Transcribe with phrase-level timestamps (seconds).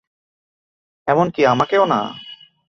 [1.07, 1.99] এমনকি আমাকেও না।